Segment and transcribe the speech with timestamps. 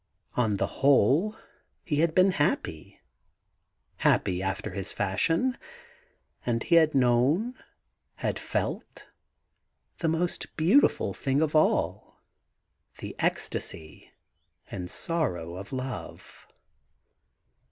[0.35, 1.35] On the whole
[1.85, 2.99] he had been happy—
[3.97, 5.59] happy after his fashion:
[6.43, 7.53] and he had known,
[8.15, 9.07] had felt,
[9.99, 12.19] the most beautiful thing of all,
[12.97, 14.11] 'the ecstasy
[14.71, 16.47] and sorrow of love.